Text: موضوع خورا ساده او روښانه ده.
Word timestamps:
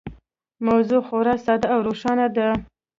موضوع 0.67 1.01
خورا 1.07 1.35
ساده 1.45 1.67
او 1.73 1.79
روښانه 1.87 2.27
ده. 2.35 2.47